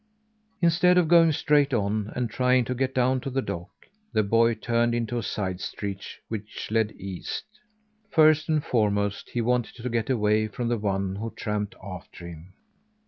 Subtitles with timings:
[0.63, 3.69] Instead of going straight on, and trying to get down to the dock,
[4.13, 7.45] the boy turned into a side street which led east.
[8.09, 12.53] First and foremost, he wanted to get away from the one who tramped after him.